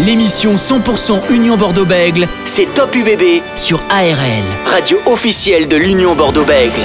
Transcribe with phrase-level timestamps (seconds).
[0.00, 6.82] L'émission 100% Union Bordeaux-Bègle, c'est Top UBB sur ARL, radio officielle de l'Union Bordeaux-Bègle.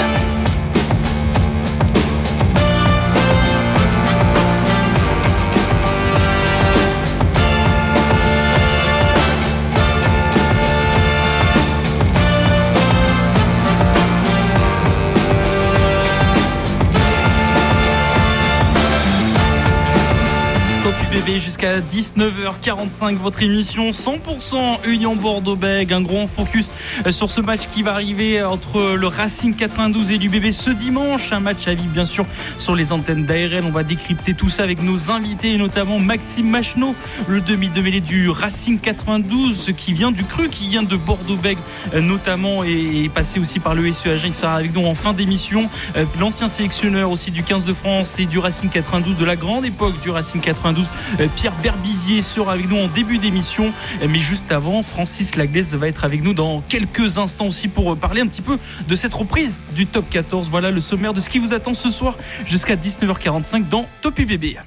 [21.60, 23.18] Jusqu'à 19h45.
[23.18, 25.94] Votre émission 100% Union Bordeaux-Bègles.
[25.94, 26.70] Un gros focus
[27.06, 30.70] euh, sur ce match qui va arriver entre le Racing 92 et du bébé ce
[30.70, 31.32] dimanche.
[31.34, 32.26] Un match à vivre, bien sûr,
[32.58, 33.64] sur les antennes d'ARL.
[33.66, 36.96] On va décrypter tout ça avec nos invités, notamment Maxime Macheneau,
[37.28, 41.62] le demi de mêlée du Racing 92, qui vient du cru, qui vient de Bordeaux-Bègles,
[41.94, 44.22] euh, notamment, et est passé aussi par le SEAG.
[44.26, 45.70] Il sera avec nous en fin d'émission.
[45.98, 49.66] Euh, l'ancien sélectionneur aussi du 15 de France et du Racing 92, de la grande
[49.66, 50.90] époque du Racing 92,
[51.36, 53.74] Pierre Berbizier sera avec nous en début d'émission.
[54.08, 58.22] Mais juste avant, Francis Laglaise va être avec nous dans quelques instants aussi pour parler
[58.22, 60.50] un petit peu de cette reprise du top 14.
[60.50, 64.58] Voilà le sommaire de ce qui vous attend ce soir jusqu'à 19h45 dans Top UBB.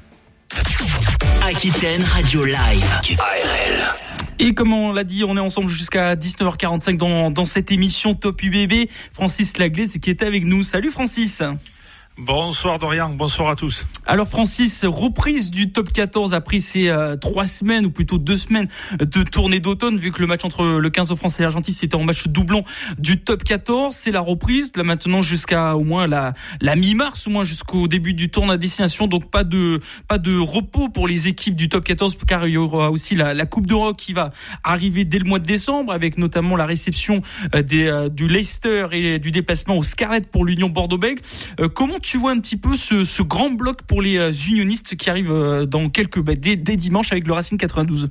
[1.44, 3.00] Aquitaine Radio Live.
[3.18, 3.94] ARL.
[4.38, 8.42] Et comme on l'a dit, on est ensemble jusqu'à 19h45 dans, dans cette émission Top
[8.42, 8.88] UBB.
[9.12, 10.62] Francis Laglaise qui est avec nous.
[10.62, 11.42] Salut Francis.
[12.18, 13.86] Bonsoir Dorian, bonsoir à tous.
[14.04, 18.68] Alors Francis, reprise du top 14 après ces euh, trois semaines ou plutôt deux semaines
[19.00, 21.94] de tournée d'automne, vu que le match entre le 15 de France et l'Argentine c'était
[21.94, 22.64] en match doublon
[22.98, 23.96] du top 14.
[23.96, 26.34] C'est la reprise, là maintenant jusqu'à au moins la,
[26.76, 29.06] mi-mars, au moins jusqu'au début du tour à destination.
[29.06, 32.56] Donc pas de pas de repos pour les équipes du top 14, car il y
[32.58, 34.32] aura aussi la, Coupe d'Europe qui va
[34.64, 37.22] arriver dès le mois de décembre, avec notamment la réception
[37.54, 41.22] euh, euh, du Leicester et du déplacement au Scarlet pour l'Union Bordeaux-Bègles.
[42.02, 45.64] Tu vois un petit peu ce, grand bloc pour les euh, unionistes qui arrivent euh,
[45.64, 48.10] dans quelques bah, dès, dimanche avec le Racing 92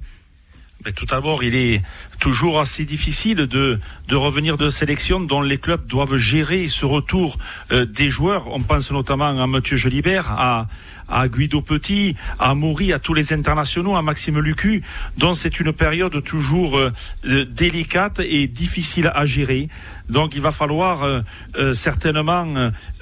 [0.83, 1.83] mais tout d'abord, il est
[2.19, 7.37] toujours assez difficile de, revenir de sélection dont les clubs doivent gérer ce retour
[7.71, 8.47] euh, des joueurs.
[8.47, 10.67] On pense notamment à Mathieu Jolibert,
[11.11, 14.81] à Guido Petit, à Maury, à tous les internationaux, à Maxime Lucu,
[15.17, 16.79] dont c'est une période toujours
[17.23, 19.67] délicate et difficile à gérer.
[20.11, 21.21] Donc il va falloir euh,
[21.55, 22.45] euh, certainement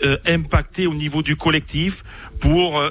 [0.04, 2.04] euh, impacter au niveau du collectif
[2.40, 2.82] pour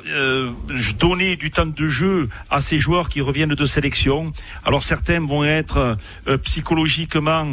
[0.98, 4.34] donner du temps de jeu à ces joueurs qui reviennent de sélection.
[4.66, 5.96] Alors certains vont être
[6.42, 7.46] psychologiquement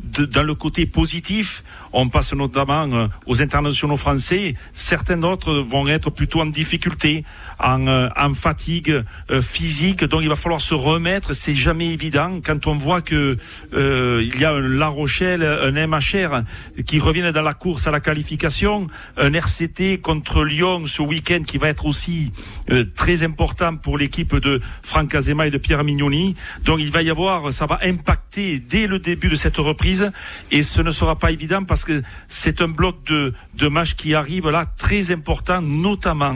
[0.00, 1.64] dans le côté positif.
[1.92, 4.54] On passe notamment aux internationaux français.
[4.72, 7.24] Certains d'autres vont être plutôt en difficulté,
[7.58, 9.02] en, en fatigue
[9.40, 10.04] physique.
[10.04, 11.34] Donc il va falloir se remettre.
[11.34, 13.36] C'est jamais évident quand on voit que
[13.72, 16.44] il y a un La Rochelle, un MH
[16.86, 21.58] qui reviennent dans la course à la qualification, un RCT contre Lyon ce week-end qui
[21.58, 22.32] va être aussi
[22.70, 26.34] euh, très important pour l'équipe de Franck Azema et de Pierre Mignoni.
[26.64, 30.10] Donc il va y avoir, ça va impacter dès le début de cette reprise
[30.50, 34.12] et ce ne sera pas évident parce que c'est un bloc de, de matchs qui
[34.14, 36.34] arrive là très important, notamment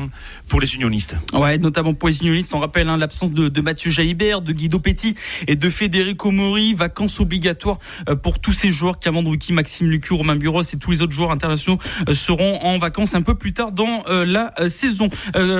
[0.48, 1.16] pour les unionistes.
[1.32, 2.54] Ouais, notamment pour les unionistes.
[2.54, 5.16] On rappelle hein, l'absence de, de, Mathieu Jalibert, de Guido Petit
[5.48, 6.74] et de Federico Mori.
[6.74, 7.78] Vacances obligatoires
[8.08, 11.32] euh, pour tous ces joueurs, Kamandruki, Maxime Lucu, Romain Buros et tous les autres joueurs
[11.32, 15.08] internationaux euh, seront en vacances un peu plus tard dans euh, la saison.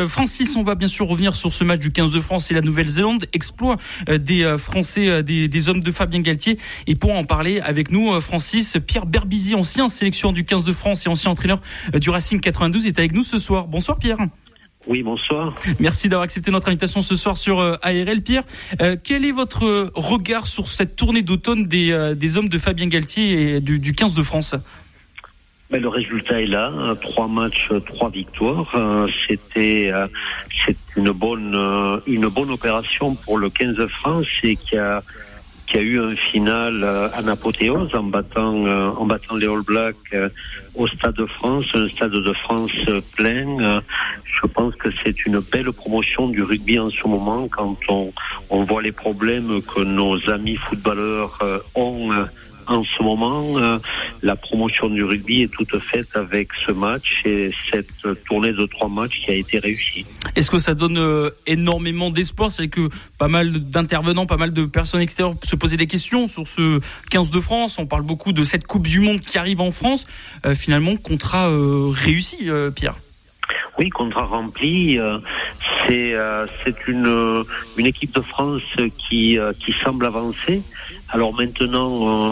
[0.06, 2.60] Francis, on va bien sûr revenir sur ce match du 15 de France et la
[2.60, 3.26] Nouvelle-Zélande.
[3.32, 3.76] Exploit
[4.08, 6.58] des Français, des, des, hommes de Fabien Galtier.
[6.86, 11.06] Et pour en parler avec nous, Francis, Pierre Berbizier, ancien sélection du 15 de France
[11.06, 11.55] et ancien entraîneur
[11.94, 13.66] du Racing 92, est avec nous ce soir.
[13.66, 14.18] Bonsoir Pierre.
[14.86, 15.52] Oui, bonsoir.
[15.80, 18.22] Merci d'avoir accepté notre invitation ce soir sur euh, ARL.
[18.22, 18.44] Pierre,
[18.80, 22.86] euh, quel est votre regard sur cette tournée d'automne des, euh, des hommes de Fabien
[22.86, 24.54] Galtier et du, du 15 de France?
[25.70, 26.94] Ben, le résultat est là, hein.
[26.94, 28.72] trois matchs, trois victoires.
[29.26, 29.90] C'était
[30.64, 35.02] c'est une bonne une bonne opération pour le 15 de France et qui a
[35.66, 39.62] qui a eu un final euh, en apothéose en battant, euh, en battant les All
[39.62, 40.28] Blacks euh,
[40.74, 42.72] au Stade de France, un Stade de France
[43.16, 43.80] plein.
[44.24, 48.12] je pense que c'est une belle promotion du rugby en ce moment quand on,
[48.50, 51.38] on voit les problèmes que nos amis footballeurs
[51.74, 52.10] ont
[52.66, 53.78] en ce moment, euh,
[54.22, 58.88] la promotion du rugby est toute faite avec ce match et cette tournée de trois
[58.88, 60.04] matchs qui a été réussie.
[60.34, 62.50] Est-ce que ça donne euh, énormément d'espoir?
[62.50, 66.46] C'est que pas mal d'intervenants, pas mal de personnes extérieures se posaient des questions sur
[66.46, 66.80] ce
[67.10, 67.78] 15 de France.
[67.78, 70.06] On parle beaucoup de cette Coupe du Monde qui arrive en France.
[70.44, 72.96] Euh, finalement, contrat réussi, Pierre.
[73.78, 74.98] Oui, contrat rempli.
[75.86, 76.14] c'est
[76.64, 77.44] c'est une
[77.76, 78.62] une équipe de France
[78.98, 80.62] qui qui semble avancer.
[81.10, 81.88] Alors maintenant,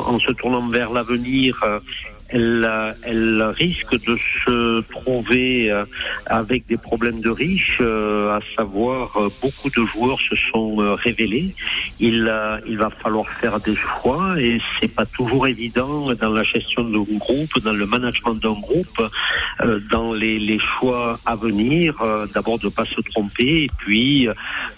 [0.06, 1.78] en, se tournant vers l'avenir, euh,
[2.34, 5.72] elle, elle risque de se trouver
[6.26, 11.54] avec des problèmes de riches, à savoir beaucoup de joueurs se sont révélés.
[12.00, 12.32] Il,
[12.66, 17.02] il va falloir faire des choix et c'est pas toujours évident dans la gestion d'un
[17.02, 19.00] groupe, dans le management d'un groupe,
[19.90, 21.94] dans les, les, choix à venir.
[22.34, 24.28] D'abord de pas se tromper et puis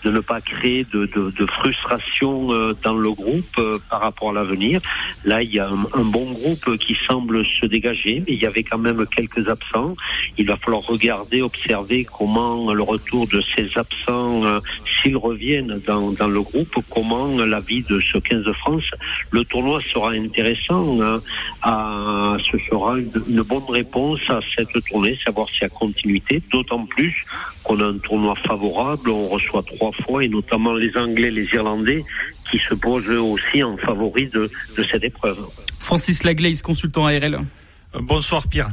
[0.05, 2.49] de ne pas créer de, de, de frustration
[2.83, 4.81] dans le groupe par rapport à l'avenir.
[5.25, 8.63] Là, il y a un, bon groupe qui semble se dégager, mais il y avait
[8.63, 9.95] quand même quelques absents.
[10.39, 14.61] Il va falloir regarder, observer comment le retour de ces absents, euh,
[15.03, 18.85] s'ils reviennent dans, dans, le groupe, comment la vie de ce 15 de France.
[19.31, 21.01] Le tournoi sera intéressant.
[21.01, 21.21] Hein,
[21.63, 26.43] à, ce sera une, une bonne réponse à cette tournée, savoir s'il y a continuité,
[26.51, 27.25] d'autant plus
[27.63, 32.05] qu'on a un tournoi favorable, on reçoit trois fois, et notamment les Anglais, les Irlandais,
[32.51, 35.39] qui se posent aussi en favoris de, de cette épreuve.
[35.79, 37.35] Francis Laglaise, consultant ARL.
[37.35, 38.71] Euh, bonsoir Pierre.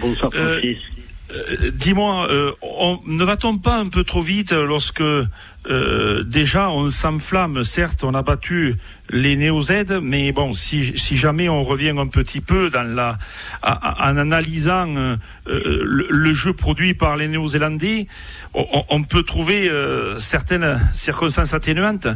[0.00, 0.78] Bonsoir euh, Francis.
[1.32, 2.52] Euh, dis-moi, euh,
[3.06, 5.02] ne va-t-on pas un peu trop vite lorsque
[5.70, 8.74] euh, déjà on s'enflamme Certes, on a battu
[9.10, 13.18] les néo-Z, mais bon, si, si, jamais on revient un petit peu dans la,
[13.62, 18.06] en analysant le, jeu produit par les Néo-Zélandais,
[18.54, 19.70] on, peut trouver
[20.16, 22.06] certaines circonstances atténuantes.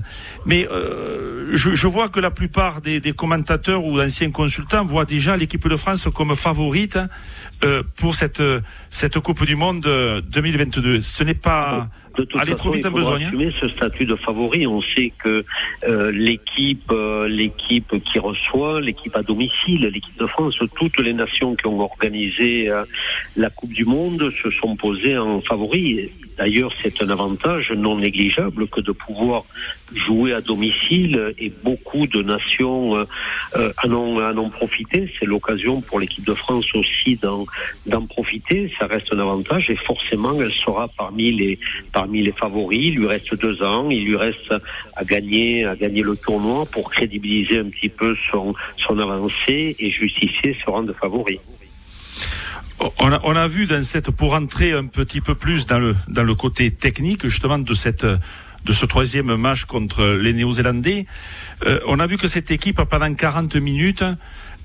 [0.47, 0.67] Mais
[1.53, 5.69] je, je, vois que la plupart des, des commentateurs ou anciens consultants voient déjà l'équipe
[5.69, 6.99] de France comme favorite
[7.97, 8.43] pour cette,
[8.89, 9.83] cette Coupe du Monde
[10.31, 11.03] 2022.
[11.03, 13.15] Ce n'est pas de toute vite il besoin.
[13.15, 13.27] Hein.
[13.27, 14.67] assumer ce statut de favori.
[14.67, 15.45] On sait que
[15.87, 21.55] euh, l'équipe, euh, l'équipe qui reçoit, l'équipe à domicile, l'équipe de France, toutes les nations
[21.55, 22.85] qui ont organisé euh,
[23.37, 26.11] la Coupe du Monde se sont posées en favori.
[26.39, 29.45] D'ailleurs, c'est un avantage non négligeable que de pouvoir
[29.95, 35.11] jouer à domicile et beaucoup de nations euh, en, ont, en ont profité.
[35.19, 38.71] C'est l'occasion pour l'équipe de France aussi d'en profiter.
[38.79, 41.59] Ça reste un avantage et forcément, elle sera parmi les,
[41.93, 42.81] parmi les favoris.
[42.83, 43.91] Il lui reste deux ans.
[43.91, 44.55] Il lui reste
[44.97, 48.55] à gagner, à gagner le tournoi pour crédibiliser un petit peu son,
[48.89, 51.39] avancée et justifier ce rang de favori
[52.99, 55.97] on a, on a vu dans cette, pour entrer un petit peu plus dans le,
[56.09, 61.07] dans le côté technique justement de cette, de ce troisième match contre les Néo-Zélandais,
[61.67, 64.05] euh, on a vu que cette équipe pendant 40 minutes,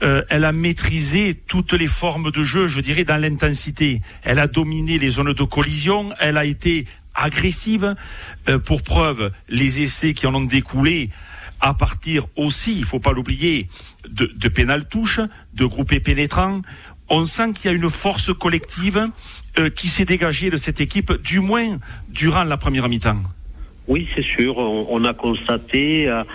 [0.03, 4.01] euh, elle a maîtrisé toutes les formes de jeu, je dirais, dans l'intensité.
[4.23, 6.85] Elle a dominé les zones de collision, elle a été
[7.15, 7.95] agressive.
[8.49, 11.09] Euh, pour preuve, les essais qui en ont découlé
[11.59, 13.69] à partir aussi, il faut pas l'oublier,
[14.09, 15.19] de, de pénal touche,
[15.53, 16.61] de groupés pénétrants
[17.11, 19.09] on sent qu'il y a une force collective
[19.59, 21.77] euh, qui s'est dégagée de cette équipe, du moins
[22.07, 23.21] durant la première mi-temps.
[23.87, 24.57] Oui, c'est sûr.
[24.57, 26.25] On, a constaté à,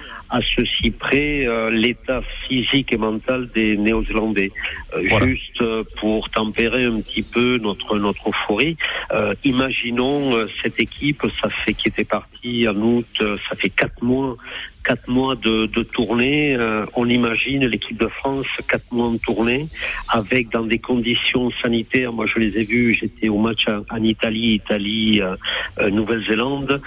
[0.57, 4.51] ceci près euh, l'état physique et mental des Néo-Zélandais.
[4.95, 5.63] Euh, juste
[5.99, 8.77] pour tempérer un petit peu notre notre euphorie,
[9.45, 13.07] imaginons cette équipe, ça fait qui était partie en août,
[13.49, 14.37] ça fait quatre mois
[14.87, 16.55] quatre mois de, de tournée.
[16.55, 19.67] Euh, on imagine l'équipe de France quatre mois de tournée
[20.09, 22.13] avec dans des conditions sanitaires.
[22.13, 22.97] Moi, je les ai vus.
[23.01, 25.35] J'étais au match en, Italie, Italie, euh,
[25.81, 26.81] euh, Nouvelle-Zélande.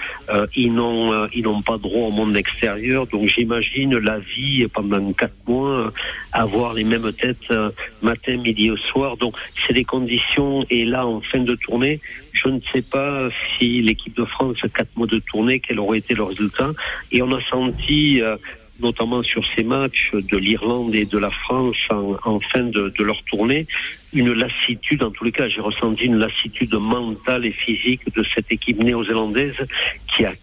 [0.56, 3.06] ils n'ont ils n'ont pas droit au monde extérieur.
[3.06, 5.92] Donc, j'imagine la vie pendant quatre mois
[6.32, 7.52] avoir les mêmes têtes
[8.00, 9.16] matin, midi et soir.
[9.18, 9.34] Donc,
[9.66, 10.64] c'est des conditions.
[10.70, 12.00] Et là, en fin de tournée,
[12.32, 13.28] je ne sais pas
[13.58, 16.70] si l'équipe de France, quatre mois de tournée, quel aurait été le résultat.
[17.12, 18.36] Et on a senti, euh,
[18.80, 23.66] notamment sur ces matchs de l'Irlande et de la France en, fin de, leur tournée,
[24.12, 28.50] une lassitude, en tous les cas, j'ai ressenti une lassitude mentale et physique de cette
[28.50, 29.66] équipe néo-zélandaise
[30.14, 30.34] qui a,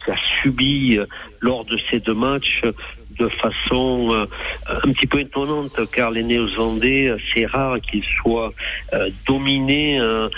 [0.41, 1.05] subi, euh,
[1.41, 2.61] lors de ces deux matchs,
[3.19, 4.25] de façon euh,
[4.83, 8.53] un petit peu étonnante, car les Néo-Zélandais, c'est rare qu'ils soient
[8.93, 10.29] euh, dominés euh,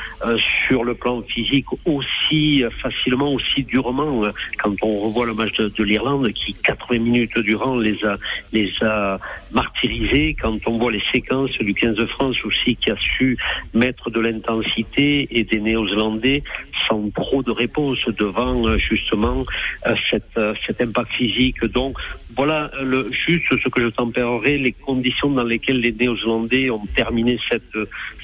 [0.68, 4.24] sur le plan physique aussi facilement, aussi durement.
[4.62, 8.16] Quand on revoit le match de, l'Irlande, qui 80 minutes durant les a,
[8.54, 9.20] les a
[9.52, 13.38] martyrisés, quand on voit les séquences du 15 de France aussi, qui a su
[13.74, 16.44] mettre de l'intensité et des Néo-Zélandais
[16.88, 19.46] sans trop de réponses devant justement
[20.10, 21.64] cette, cet impact physique.
[21.66, 21.98] Donc
[22.36, 27.40] voilà le, juste ce que je tempérerai, les conditions dans lesquelles les Néo-Zélandais ont terminé
[27.50, 27.78] cette,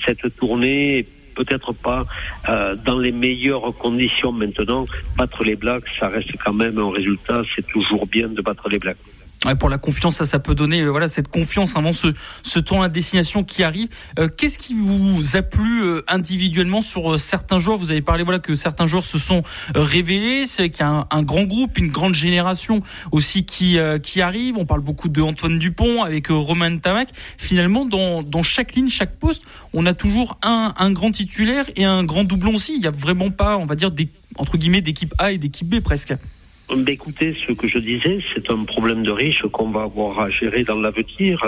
[0.06, 2.06] cette tournée peut-être pas
[2.50, 4.86] euh, dans les meilleures conditions maintenant.
[5.18, 7.44] Battre les Blacks, ça reste quand même un résultat.
[7.56, 8.98] C'est toujours bien de battre les Blacks.
[9.54, 12.08] Pour la confiance, ça, ça peut donner euh, voilà cette confiance avant ce,
[12.42, 13.90] ce tournoi de destination qui arrive.
[14.18, 17.78] Euh, qu'est-ce qui vous a plu euh, individuellement sur certains joueurs?
[17.78, 19.44] Vous avez parlé voilà que certains joueurs se sont
[19.76, 24.58] révélés, c'est qu'il y a un, grand groupe, une grande génération aussi qui qui arrive.
[24.58, 27.10] On parle beaucoup de Antoine Dupont avec Romain Tamac.
[27.38, 31.84] Finalement, dans, dans chaque ligne, chaque poste, on a toujours un, un grand titulaire et
[31.84, 32.74] un grand doublon aussi.
[32.76, 35.68] Il n'y a vraiment pas, on va dire, des, entre guillemets, d'équipe A et d'équipe
[35.68, 36.16] B presque.
[36.88, 40.64] Écoutez, ce que je disais, c'est un problème de riche qu'on va avoir à gérer
[40.64, 41.44] dans l'avenir,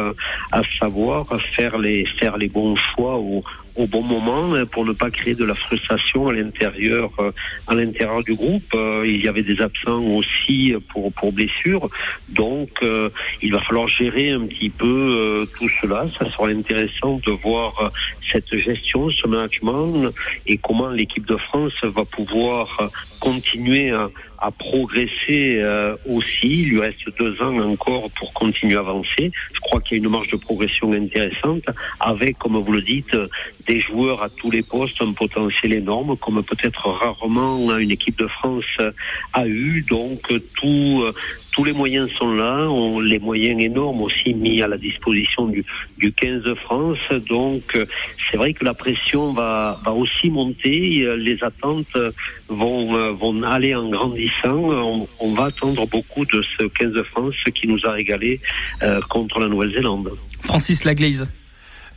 [0.52, 3.44] à savoir faire les faire les bons choix au,
[3.78, 7.32] au bon moment hein, pour ne pas créer de la frustration à l'intérieur euh,
[7.68, 8.74] à l'intérieur du groupe.
[8.74, 11.90] Euh, il y avait des absents aussi pour pour blessures,
[12.30, 13.10] donc euh,
[13.42, 16.08] il va falloir gérer un petit peu tout cela.
[16.18, 17.92] Ça sera intéressant de voir
[18.32, 20.12] cette gestion, ce management
[20.46, 25.64] et comment l'équipe de France va pouvoir continuer à, à progresser
[26.08, 26.62] aussi.
[26.64, 29.32] Il lui reste deux ans encore pour continuer à avancer.
[29.54, 31.64] Je crois qu'il y a une marge de progression intéressante
[32.00, 33.16] avec, comme vous le dites,
[33.66, 38.28] des joueurs à tous les postes, un potentiel énorme, comme peut-être rarement une équipe de
[38.28, 38.66] France
[39.34, 39.86] a eu.
[39.90, 41.04] Donc tout,
[41.58, 45.66] tous les moyens sont là, on, les moyens énormes aussi mis à la disposition du,
[45.98, 47.00] du 15 de France.
[47.28, 47.76] Donc
[48.30, 50.78] c'est vrai que la pression va, va aussi monter,
[51.18, 51.98] les attentes
[52.48, 55.08] vont, vont aller en grandissant.
[55.20, 58.40] On, va attendre beaucoup de ce 15 de France qui nous a régalé
[58.84, 60.12] euh, contre la Nouvelle-Zélande.
[60.44, 61.28] Francis Laglaise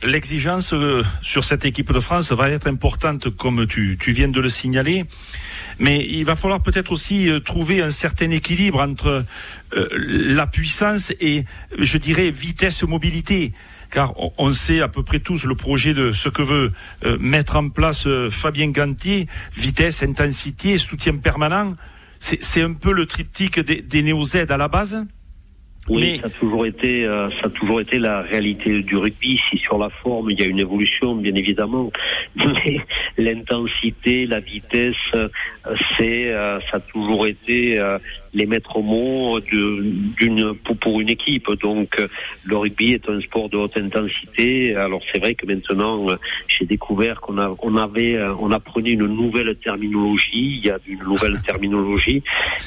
[0.03, 4.49] l'exigence euh, sur cette équipe de France va être importante, comme tu, viens de le
[4.49, 5.05] signaler.
[5.81, 9.25] Mais il va falloir peut-être aussi euh, trouver un certain équilibre entre
[9.73, 11.43] euh, la puissance et,
[11.77, 13.51] je dirais, vitesse-mobilité.
[13.89, 16.71] Car on, sait à peu près tous le projet de ce que veut
[17.19, 21.75] mettre en place Fabien Gantier, vitesse, intensité, soutien permanent.
[22.19, 25.05] C'est un peu le triptyque des, des néo-Z à la base
[25.89, 29.39] oui, ça a toujours été, euh, ça a toujours été la réalité du rugby.
[29.49, 31.89] Si sur la forme il y a une évolution, bien évidemment,
[32.35, 32.81] mais
[33.17, 35.27] l'intensité, la vitesse, euh,
[35.97, 37.79] c'est, euh, ça a toujours été
[38.33, 41.51] les maîtres mots d'une pour, pour, une équipe.
[41.61, 42.01] Donc
[42.45, 44.75] le rugby est un sport de haute intensité.
[44.75, 46.07] Alors c'est vrai que maintenant
[46.47, 50.59] j'ai découvert qu'on a on avait on apprenait une nouvelle terminologie.
[50.61, 52.23] Il y a une nouvelle terminologie,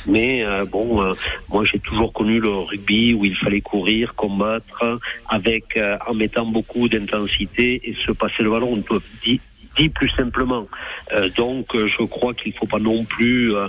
[0.07, 1.15] mais bon,
[1.51, 6.89] moi j'ai toujours connu le rugby où il fallait courir, combattre avec en mettant beaucoup
[6.89, 8.73] d'intensité et se passer le ballon.
[8.73, 9.41] On peut dire
[9.77, 10.67] dit plus simplement.
[11.13, 13.69] Euh, donc, euh, je crois qu'il ne faut pas non plus euh,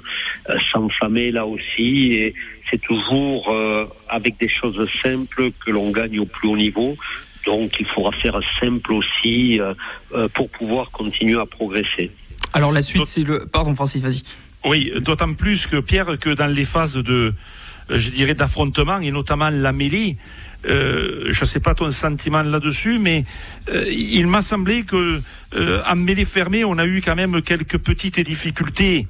[0.72, 2.14] s'enflammer là aussi.
[2.14, 2.34] Et
[2.70, 3.56] c'est toujours
[4.10, 6.96] avec des choses simples que l'on gagne au plus haut niveau.
[7.46, 9.60] Donc, il faudra faire simple aussi
[10.34, 12.10] pour pouvoir continuer à progresser.
[12.54, 13.46] Alors, la suite, c'est le.
[13.46, 14.24] Pardon, Francis, vas-y.
[14.66, 17.36] Oui, d'autant plus que Pierre, que dans les phases de,
[17.90, 20.18] je dirais, d'affrontement et notamment la mêlée,
[20.68, 23.24] euh, je ne sais pas ton sentiment là-dessus, mais
[23.70, 25.22] euh, il m'a semblé que
[25.56, 29.08] euh, en mêlée fermée, on a eu quand même quelques petites difficultés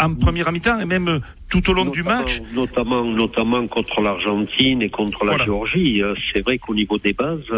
[0.00, 2.40] en première mi-temps et même tout au long du match.
[2.52, 6.02] Notamment, notamment contre l'Argentine et contre la Géorgie.
[6.02, 7.50] Euh, c'est vrai qu'au niveau des bases,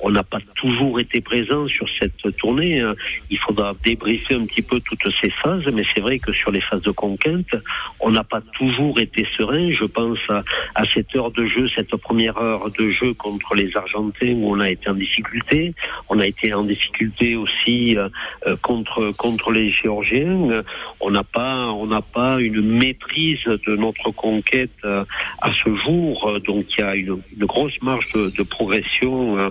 [0.00, 2.80] on n'a pas toujours été présent sur cette tournée.
[2.80, 2.94] Hein.
[3.30, 6.60] Il faudra débriefer un petit peu toutes ces phases, mais c'est vrai que sur les
[6.60, 7.56] phases de conquête,
[8.00, 9.70] on n'a pas toujours été serein.
[9.70, 10.42] Je pense à,
[10.74, 14.60] à, cette heure de jeu, cette première heure de jeu contre les Argentins où on
[14.60, 15.72] a été en difficulté.
[16.08, 18.08] On a été en difficulté aussi euh,
[18.46, 20.62] euh, contre contre les Géorgiens.
[21.00, 25.04] On n'a pas on n'a pas une maîtrise de notre conquête euh,
[25.40, 26.28] à ce jour.
[26.28, 29.50] Euh, donc il y a une, grosse marge de, progression euh,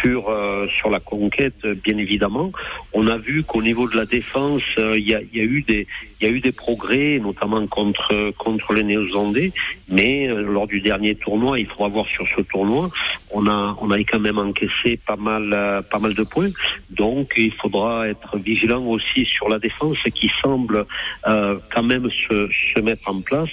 [0.00, 0.32] sur
[0.78, 2.52] sur la conquête, bien évidemment.
[2.92, 5.86] On a vu qu'au niveau de la défense, il y a, y a eu des
[6.22, 9.52] il y a eu des progrès, notamment contre contre les Néo-Zélandais.
[9.88, 12.90] Mais lors du dernier tournoi, il faudra voir sur ce tournoi,
[13.32, 16.50] on a on a quand même encaissé pas mal pas mal de points.
[16.90, 20.86] Donc il faudra être vigilant aussi sur la défense qui semble
[21.24, 23.50] quand même se, se mettre en place.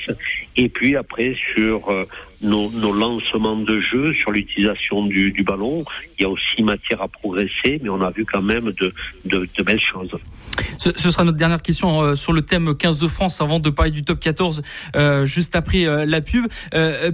[0.56, 1.92] Et puis après, sur
[2.44, 5.84] euh, nos, lancements de jeu, sur l'utilisation du, ballon,
[6.18, 8.94] il y a aussi matière à progresser, mais on a vu quand même de,
[9.26, 10.12] de, belles choses.
[10.78, 13.92] Ce, sera notre dernière question euh, sur le thème 15 de France avant de parler
[13.92, 14.62] du top 14
[14.96, 16.48] euh, juste après la pub.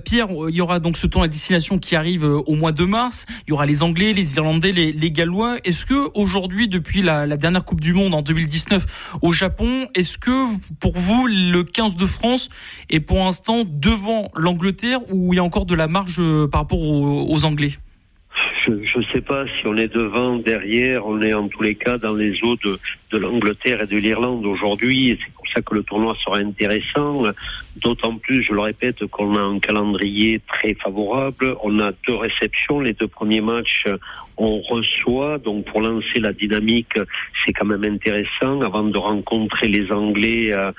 [0.04, 3.26] Pierre, il y aura donc ce tour à destination qui arrive au mois de mars.
[3.48, 5.58] Il y aura les Anglais, les Irlandais, les, les Gallois.
[5.64, 10.18] Est-ce que aujourd'hui, depuis la, la dernière Coupe du Monde en 2019 au Japon, est-ce
[10.18, 10.48] que
[10.80, 12.50] pour vous le 15 de France
[12.90, 16.62] et pour l'instant devant l'Angleterre où il y a encore de la marge euh, par
[16.62, 17.72] rapport aux, Anglais
[18.68, 22.00] je ne sais pas si on est devant, derrière, on est en tous les cas
[22.00, 22.80] dans les eaux de,
[23.12, 25.20] de l'Angleterre et de l'Irlande aujourd'hui.
[25.24, 27.24] C'est pour ça que le tournoi sera intéressant.
[27.78, 31.56] D'autant plus, je le répète, qu'on a un calendrier très favorable.
[31.64, 32.80] On a deux réceptions.
[32.80, 33.86] Les deux premiers matchs,
[34.38, 35.38] on reçoit.
[35.38, 36.98] Donc pour lancer la dynamique,
[37.46, 38.62] c'est quand même intéressant.
[38.62, 40.72] Avant de rencontrer les Anglais euh,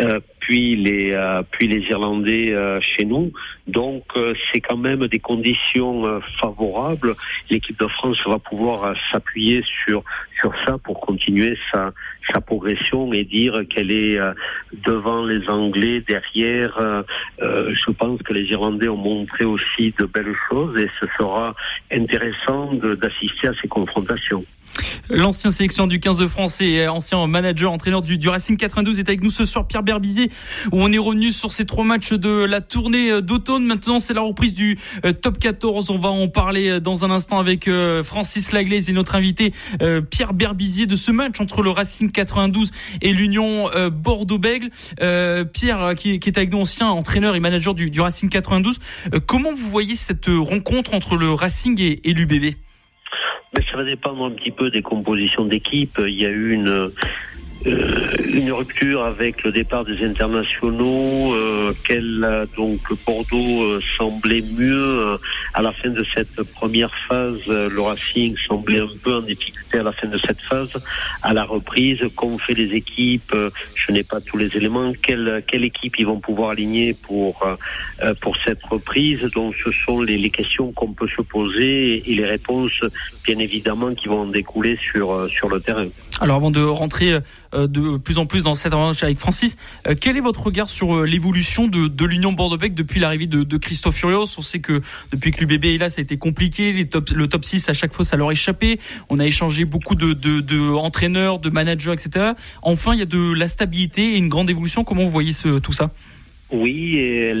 [0.00, 3.32] euh, puis les euh, puis les Irlandais euh, chez nous.
[3.66, 4.04] Donc
[4.52, 7.14] c'est quand même des conditions favorables.
[7.48, 10.04] L'équipe de France va pouvoir s'appuyer sur
[10.38, 11.92] sur ça pour continuer sa
[12.34, 14.18] sa progression et dire qu'elle est
[14.86, 17.04] devant les Anglais derrière.
[17.40, 21.54] je pense que les Irlandais ont montré aussi de belles choses et ce sera
[21.90, 24.44] intéressant d'assister à ces confrontations.
[25.10, 29.22] L'ancien sélection du 15 de France et ancien manager, entraîneur du, Racing 92 est avec
[29.22, 30.30] nous ce soir, Pierre Berbizier,
[30.72, 33.64] où on est revenu sur ces trois matchs de la tournée euh, d'automne.
[33.64, 35.90] Maintenant, c'est la reprise du euh, top 14.
[35.90, 37.68] On va en parler euh, dans un instant avec
[38.02, 39.52] Francis Laglaise et notre invité
[40.10, 44.70] Pierre Berbizier de ce match entre le Racing 92 et l'Union Bordeaux-Bègle.
[45.52, 48.78] Pierre, qui, est avec nous, ancien entraîneur et manager du, Racing 92.
[49.26, 52.54] comment vous voyez cette rencontre entre le Racing et l'UBB
[53.56, 55.98] mais ça va dépendre un petit peu des compositions d'équipe.
[55.98, 56.90] Il y a eu une
[57.66, 61.72] une rupture avec le départ des internationaux, euh,
[62.56, 65.16] donc Bordeaux euh, semblait mieux
[65.54, 67.38] à la fin de cette première phase.
[67.46, 70.72] le Racing semblait un peu en difficulté à la fin de cette phase.
[71.22, 73.34] À la reprise, qu'ont fait les équipes
[73.74, 74.92] Je n'ai pas tous les éléments.
[75.02, 77.46] Quelle, quelle équipe ils vont pouvoir aligner pour
[78.20, 79.20] pour cette reprise?
[79.34, 82.80] Donc, ce sont les, questions qu'on peut se poser et les réponses,
[83.24, 85.86] bien évidemment, qui vont en découler sur sur le terrain.
[86.20, 87.20] Alors, avant de rentrer euh,
[87.54, 89.56] de plus en plus dans cette revanche avec Francis.
[89.86, 93.96] Euh, quel est votre regard sur euh, l'évolution de, l'Union Bordeaux-Bègles depuis l'arrivée de, Christophe
[93.96, 94.26] Furios?
[94.38, 94.82] On sait que
[95.12, 96.72] depuis que l'UBB est là, ça a été compliqué.
[97.12, 98.78] Le top 6, à chaque fois, ça leur échappé.
[99.08, 102.32] On a échangé beaucoup de, de, de managers, etc.
[102.62, 104.84] Enfin, il y a de la stabilité et une grande évolution.
[104.84, 105.90] Comment vous voyez ce, tout ça?
[106.52, 107.34] Oui, et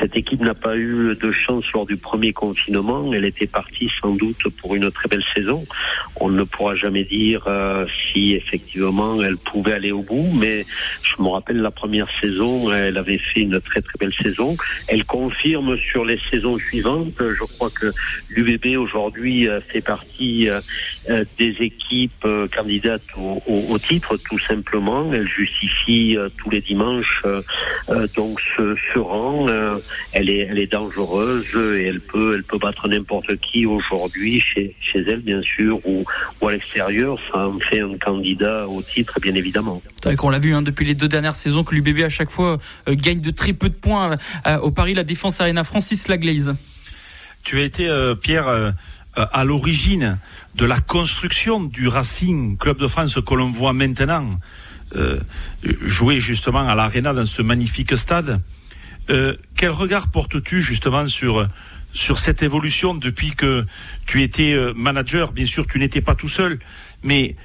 [0.00, 3.12] cette équipe n'a pas eu de chance lors du premier confinement.
[3.12, 5.66] Elle était partie sans doute pour une très belle saison.
[6.20, 10.64] On ne pourra jamais dire euh, si effectivement elle pouvait aller au bout, mais
[11.02, 14.56] je me rappelle la première saison, elle avait fait une très très belle saison.
[14.86, 17.14] Elle confirme sur les saisons suivantes.
[17.18, 17.92] Je crois que
[18.30, 25.12] l'UBB aujourd'hui euh, fait partie euh, des équipes candidates au, au, titre, tout simplement.
[25.12, 27.22] Elle justifie tous les dimanches.
[28.14, 29.78] donc ce rang, euh,
[30.12, 34.74] elle est, elle est dangereuse et elle peut, elle peut battre n'importe qui aujourd'hui chez,
[34.80, 36.04] chez elle, bien sûr, ou,
[36.40, 37.18] ou à l'extérieur.
[37.30, 39.82] Ça en fait un candidat au titre, bien évidemment.
[40.02, 42.30] C'est vrai qu'on l'a vu hein, depuis les deux dernières saisons que l'UBB à chaque
[42.30, 42.58] fois
[42.88, 45.64] euh, gagne de très peu de points euh, au Paris La Défense Arena.
[45.64, 46.54] Francis Laglaise.
[47.44, 47.88] Tu as été,
[48.20, 48.74] Pierre,
[49.14, 50.18] à l'origine
[50.54, 54.38] de la construction du Racing Club de France que l'on voit maintenant.
[54.96, 55.18] Euh,
[55.82, 58.40] jouer justement à l'Arena dans ce magnifique stade.
[59.10, 61.46] Euh, quel regard portes-tu justement sur
[61.92, 63.66] sur cette évolution depuis que
[64.06, 65.32] tu étais euh, manager?
[65.32, 66.58] Bien sûr, tu n'étais pas tout seul,
[67.02, 67.36] mais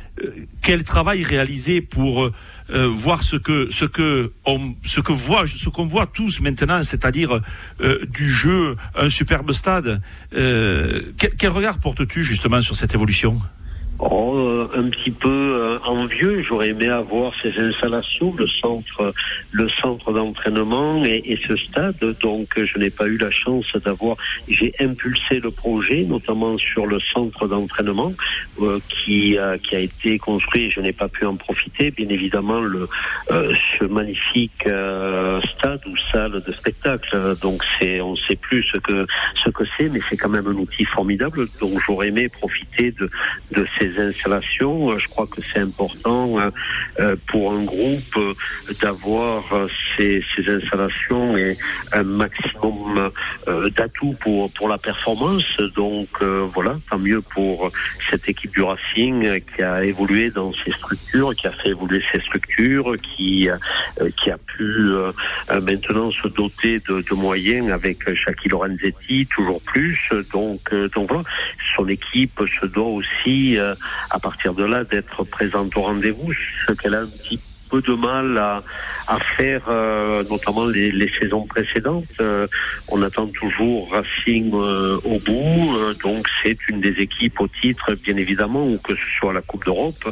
[0.61, 2.31] quel travail réalisé pour
[2.69, 7.41] voir ce que ce que on, ce que voit ce qu'on voit tous maintenant, c'est-à-dire
[8.07, 10.01] du jeu, un superbe stade?
[10.31, 13.39] Quel, quel regard portes-tu justement sur cette évolution?
[13.99, 16.41] Oh, euh, un petit peu euh, envieux.
[16.41, 19.13] J'aurais aimé avoir ces installations, le centre,
[19.51, 22.03] le centre d'entraînement et, et, ce stade.
[22.21, 24.17] Donc, je n'ai pas eu la chance d'avoir.
[24.47, 28.13] J'ai impulsé le projet, notamment sur le centre d'entraînement
[28.61, 30.71] euh, qui a, qui a été construit.
[30.71, 31.91] Je n'ai pas pu en profiter.
[31.91, 32.87] Bien évidemment, le
[33.29, 37.35] ce magnifique stade ou salle de spectacle.
[37.41, 39.05] Donc, c'est on ne sait plus ce que
[39.43, 41.47] ce que c'est, mais c'est quand même un outil formidable.
[41.59, 43.09] Donc, j'aurais aimé profiter de
[43.51, 43.65] de
[43.97, 44.91] installations.
[44.91, 46.49] Euh, je crois que c'est important euh,
[46.99, 48.19] euh, pour un groupe
[48.81, 49.43] d'avoir
[49.95, 51.57] ces, ces, installations et
[51.91, 53.11] un maximum
[53.75, 55.43] d'atouts pour, pour la performance.
[55.75, 56.07] Donc
[56.53, 57.71] voilà, tant mieux pour
[58.09, 62.19] cette équipe du Racing qui a évolué dans ses structures, qui a fait évoluer ses
[62.19, 63.47] structures, qui,
[64.21, 64.91] qui a pu
[65.61, 70.09] maintenant se doter de, moyens avec Jackie Lorenzetti, toujours plus.
[70.31, 71.23] Donc, donc voilà,
[71.75, 73.57] son équipe se doit aussi
[74.09, 76.31] à partir de là d'être présente au rendez-vous,
[76.67, 78.61] ce qu'elle a un petit peu de mal à,
[79.35, 82.05] faire, euh, notamment les, les, saisons précédentes.
[82.21, 82.47] Euh,
[82.87, 88.17] on attend toujours Racing euh, au bout, donc c'est une des équipes au titre, bien
[88.17, 90.07] évidemment, ou que ce soit la Coupe d'Europe.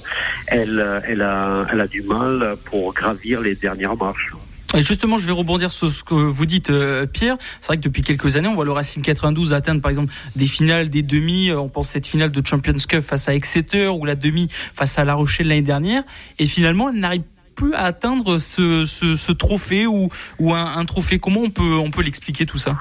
[0.47, 4.33] Elle, elle, a, elle a du mal pour gravir les dernières marches.
[4.79, 7.37] Justement, je vais rebondir sur ce que vous dites, euh, Pierre.
[7.59, 10.47] C'est vrai que depuis quelques années, on voit le Racing 92 atteindre, par exemple, des
[10.47, 11.49] finales, des demi.
[11.49, 14.97] Euh, on pense cette finale de Champions Cup face à Exeter ou la demi face
[14.97, 16.03] à La Rochelle l'année dernière.
[16.39, 17.23] Et finalement, elle n'arrive
[17.55, 21.19] plus à atteindre ce, trophée ou, ou un, un, trophée.
[21.19, 22.77] Comment on peut, on peut l'expliquer tout ça?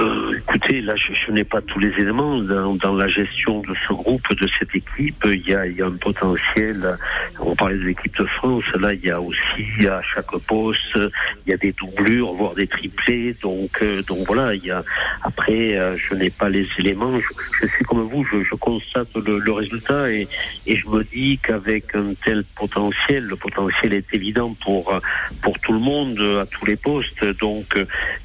[0.00, 2.38] Euh, écoutez, là, je, je n'ai pas tous les éléments.
[2.38, 5.82] Dans, dans, la gestion de ce groupe, de cette équipe, il y a, il y
[5.82, 6.96] a un potentiel.
[7.38, 8.64] On parlait de l'équipe de France.
[8.80, 10.98] Là, il y a aussi à chaque poste,
[11.46, 13.36] il y a des doublures, voire des triplés.
[13.42, 14.54] Donc, euh, donc voilà.
[14.54, 14.82] Il y a.
[15.22, 17.18] Après, euh, je n'ai pas les éléments.
[17.20, 18.24] Je, je, suis comme vous.
[18.24, 20.26] Je, je constate le, le, résultat et,
[20.66, 25.00] et je me dis qu'avec un tel potentiel, le potentiel est évident pour
[25.42, 27.24] pour tout le monde à tous les postes.
[27.40, 27.76] Donc,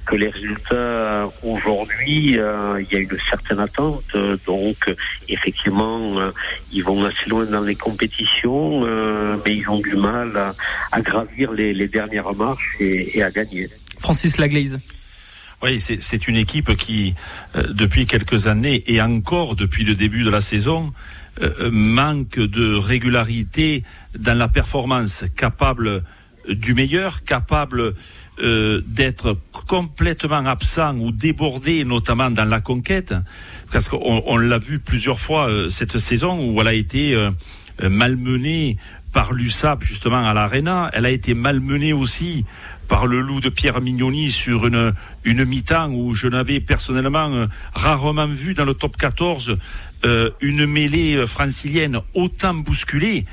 [0.06, 1.28] que les résultats
[1.58, 4.04] aujourd'hui, euh, il y a une certaine attente.
[4.16, 4.90] Euh, donc,
[5.28, 6.32] effectivement, euh,
[6.72, 8.82] ils vont assez loin dans les compétitions,
[9.46, 10.56] mais ils ont du mal à,
[10.92, 13.68] à gravir les, les, dernières marches et, et, à gagner.
[14.00, 14.80] Francis Laglaise.
[15.64, 17.16] Oui, c'est une équipe qui,
[17.56, 20.94] depuis quelques années et encore depuis le début de la saison,
[21.72, 23.84] manque de régularité
[24.16, 26.04] dans la performance, capable
[26.48, 27.96] du meilleur, capable
[28.40, 33.16] euh, d'être complètement absent ou débordé, notamment dans la conquête,
[33.72, 37.32] parce qu'on on, l'a vu plusieurs fois euh, cette saison où elle a été euh,
[37.90, 38.78] malmenée
[39.12, 40.92] par l'USAP justement à l'Arena.
[40.94, 42.46] Elle a été malmenée aussi
[42.88, 48.28] par le loup de Pierre Mignoni sur une, une mi-temps où je n'avais personnellement rarement
[48.28, 49.58] vu dans le top 14
[50.06, 53.26] euh, une mêlée francilienne autant bousculée.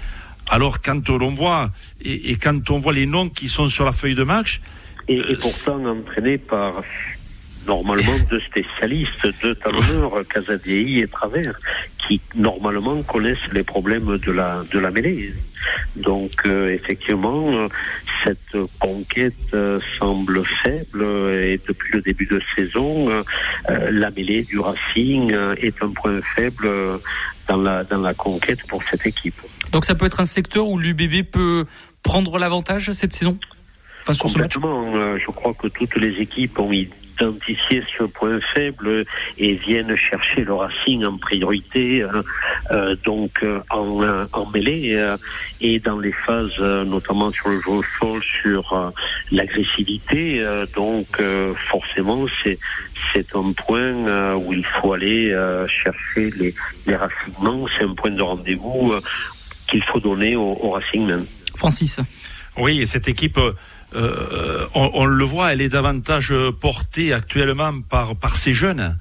[0.48, 3.92] Alors quand on voit et, et, quand on voit les noms qui sont sur la
[3.92, 4.62] feuille de match,
[5.08, 6.82] et, et pourtant entraîné par
[7.66, 11.58] normalement deux spécialistes, deux talonneurs, Casadei et Travers,
[12.06, 15.32] qui normalement connaissent les problèmes de la de la mêlée.
[15.96, 17.68] Donc euh, effectivement,
[18.24, 23.22] cette conquête euh, semble faible et depuis le début de saison, euh,
[23.90, 26.68] la mêlée du Racing est un point faible
[27.48, 29.40] dans la dans la conquête pour cette équipe.
[29.72, 31.64] Donc ça peut être un secteur où l'UBB peut
[32.02, 33.38] prendre l'avantage cette saison?
[34.12, 34.94] Sur Complètement.
[34.94, 39.04] Euh, je crois que toutes les équipes ont identifié ce point faible
[39.38, 42.22] et viennent chercher le Racing en priorité, hein,
[42.70, 44.00] euh, donc euh, en,
[44.32, 45.16] en mêlée euh,
[45.60, 48.92] et dans les phases, euh, notamment sur le jeu au sol, sur
[49.30, 50.44] l'agressivité.
[50.74, 51.06] donc
[51.70, 52.58] forcément, c'est
[53.12, 55.30] c'est un point où il faut aller
[55.68, 56.54] chercher les,
[56.86, 57.66] les racines.
[57.78, 58.94] C'est un point de rendez-vous
[59.68, 61.26] qu'il faut donner au, au Racing même.
[61.56, 62.00] Francis.
[62.56, 63.38] Oui, et cette équipe
[63.94, 68.98] euh, on, on, le voit, elle est davantage portée actuellement par, par ces jeunes.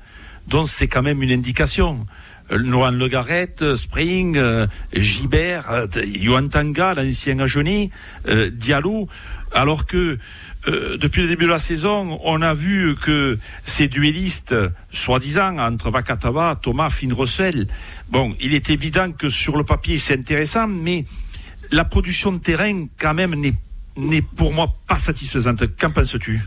[0.48, 2.06] Donc c'est quand même une indication.
[2.52, 7.90] Noan Legaret, Spring, euh, Gibert, euh, Yohan Tanga, l'ancien Agené,
[8.28, 9.08] euh, Diallo,
[9.54, 10.18] alors que
[10.68, 14.56] euh, depuis le début de la saison, on a vu que ces duellistes,
[14.92, 17.68] soi-disant, entre Vakatava, Thomas, Finn Russell,
[18.10, 21.06] bon, il est évident que sur le papier c'est intéressant, mais
[21.72, 23.56] la production de terrain, quand même, n'est
[23.98, 25.64] n'est pour moi pas satisfaisante.
[25.78, 26.42] Qu'en penses-tu?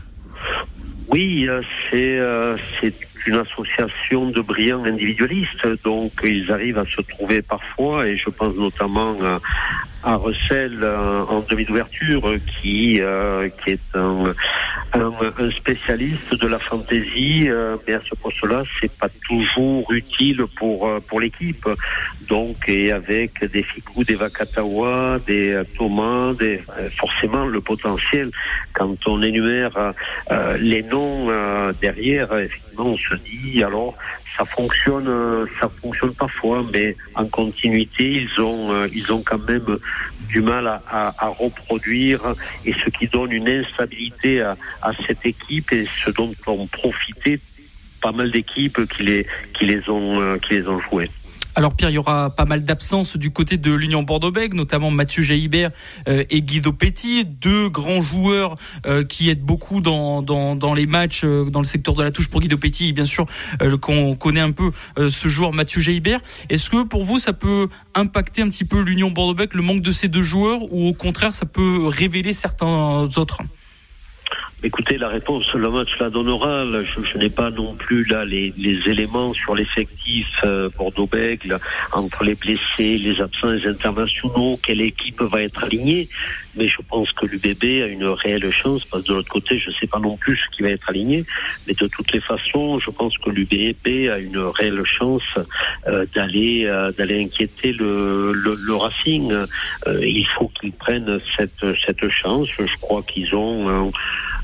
[1.07, 1.61] Oui, euh,
[1.93, 2.93] euh, c'est
[3.25, 8.55] une association de brillants individualistes, donc ils arrivent à se trouver parfois, et je pense
[8.55, 9.39] notamment à,
[10.03, 14.33] à Russell euh, en demi d'ouverture, qui euh, qui est un,
[15.51, 21.19] spécialiste de la fantaisie, euh, mais à ce poste-là, c'est pas toujours utile pour pour
[21.19, 21.67] l'équipe.
[22.27, 26.61] Donc, et avec des Fikou, des Vakatawa, des Thomas, des
[26.97, 28.31] forcément le potentiel.
[28.73, 29.93] Quand on énumère
[30.59, 31.29] les noms
[31.81, 33.95] derrière, effectivement, on se dit alors
[34.37, 35.09] ça fonctionne,
[35.59, 39.77] ça fonctionne parfois, mais en continuité, ils ont, ils ont quand même
[40.29, 40.81] du mal à,
[41.17, 42.21] à, reproduire
[42.65, 47.39] et ce qui donne une instabilité à, à cette équipe et ce dont ont profité
[48.01, 51.09] pas mal d'équipes qui les, qui les ont, qui les ont joués.
[51.57, 55.23] Alors Pierre, il y aura pas mal d'absences du côté de l'Union Bordeaux-Bègles, notamment Mathieu
[55.23, 55.71] Jaibert
[56.07, 61.23] euh, et Guido Petit, deux grands joueurs euh, qui aident beaucoup dans, dans, les matchs,
[61.23, 63.25] euh, dans le secteur de la touche pour Guido Petit, bien sûr
[63.81, 66.19] qu'on connaît un peu ce joueur Mathieu Jaibert.
[66.49, 69.91] Est-ce que pour vous ça peut impacter un petit peu l'Union Bordeaux-Bègles, le manque de
[69.91, 73.41] ces deux joueurs, ou au contraire ça peut révéler certains autres?
[74.63, 76.63] Écoutez, la réponse, le match la donnera.
[76.65, 81.59] Je, n'ai pas non plus là les, éléments sur l'effectif euh, Bordeaux-Bègle
[81.91, 86.09] entre les blessés, les absents, les internationaux, quelle équipe va être alignée.
[86.55, 89.69] Mais je pense que l'UBB a une réelle chance parce que de l'autre côté, je
[89.69, 91.23] ne sais pas non plus ce qui va être aligné.
[91.67, 95.37] Mais de toutes les façons, je pense que l'UBB a une réelle chance
[95.85, 99.31] euh, d'aller euh, d'aller inquiéter le, le, Racing.
[99.85, 102.47] il faut qu'ils prennent cette cette chance.
[102.57, 103.91] Je crois qu'ils ont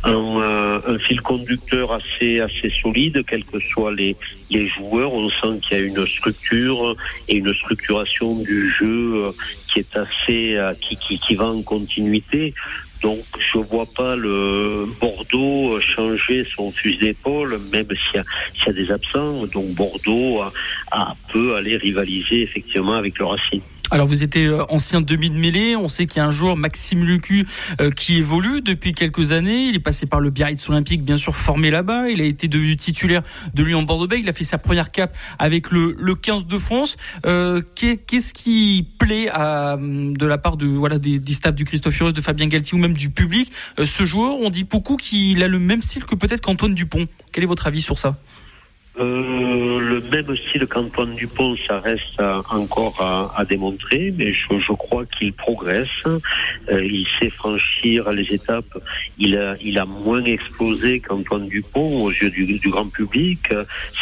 [0.03, 4.15] un, un, fil conducteur assez assez solide, quels que soient les,
[4.49, 5.13] les joueurs.
[5.13, 6.95] On sent qu'il y a une structure
[7.27, 9.31] et une structuration du jeu euh,
[9.71, 12.53] qui est assez euh, qui, qui, qui va en continuité.
[13.01, 13.19] Donc
[13.53, 18.91] je vois pas le Bordeaux changer son fusil d'épaule, même s'il y, y, a des
[18.91, 19.45] absents.
[19.47, 20.53] Donc Bordeaux a,
[20.91, 23.61] a, peut aller rivaliser effectivement avec le Racing.
[23.91, 26.55] Alors vous étiez euh, ancien demi de mêlée, on sait qu'il y a un joueur
[26.55, 27.45] Maxime Lucu
[27.79, 31.35] euh, qui évolue depuis quelques années, il est passé par le Biarritz Olympique bien sûr
[31.35, 33.21] formé là-bas, il a été devenu titulaire
[33.53, 36.95] de Lyon Bordeaux, il a fait sa première cape avec le, le 15 de France.
[37.25, 41.93] Euh, Qu'est-ce qui plaît à, de la part de voilà des, des staffs du Christophe
[41.93, 45.43] Furios, de Fabien Galtier ou même du public euh, Ce joueur, on dit beaucoup qu'il
[45.43, 47.05] a le même style que peut-être qu'Antoine Dupont.
[47.31, 48.17] Quel est votre avis sur ça?
[48.99, 55.33] Euh, le même style qu'Antoine Dupont, ça reste encore à, démontrer, mais je, crois qu'il
[55.33, 55.87] progresse.
[56.05, 58.77] Euh, il sait franchir les étapes.
[59.17, 63.49] Il a, il a moins explosé qu'Antoine Dupont aux yeux du, grand public.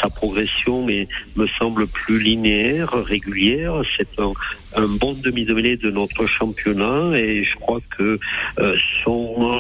[0.02, 3.82] Sa progression me semble plus linéaire, régulière.
[3.98, 4.34] C'est un,
[4.76, 8.20] un bon demi-de-mêlée de notre championnat et je crois que
[8.60, 9.60] euh, son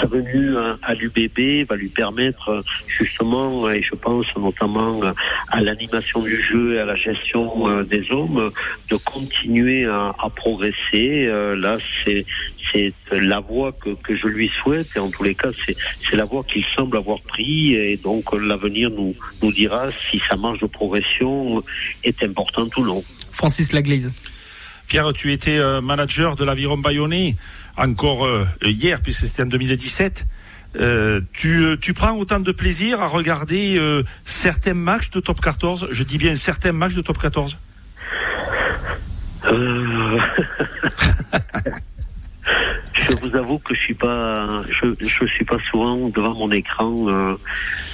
[0.00, 5.00] sa venue à, l'UBB va lui permettre justement, et je pense notamment
[5.48, 8.50] à l'animation du jeu et à la gestion euh, des hommes,
[8.90, 11.26] de continuer à, progresser.
[11.26, 12.24] Euh, là, c'est
[12.72, 16.26] c'est la voie que, que je lui souhaite et en tous les cas, c'est la
[16.26, 20.66] voie qu'il semble avoir pris et donc l'avenir nous, nous dira si sa marge de
[20.66, 21.62] progression
[22.04, 23.02] est importante ou non.
[23.32, 24.10] Francis Laglaise.
[24.88, 27.36] Pierre, tu étais euh, manager de l'Aviron Bayonnais
[27.76, 30.26] encore euh, hier, puisque c'était en 2017.
[30.76, 33.80] Euh, tu, tu, prends autant de plaisir à regarder
[34.24, 37.56] certains matchs de top 14 Je dis bien certains matchs de top 14
[43.08, 47.08] je vous avoue que je suis pas, je, je suis pas souvent devant mon écran
[47.08, 47.34] euh,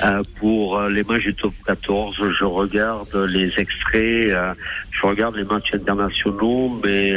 [0.04, 2.16] euh, pour les matchs du top 14.
[2.38, 4.54] Je regarde les extraits, euh,
[4.90, 7.14] je regarde les matchs internationaux, mais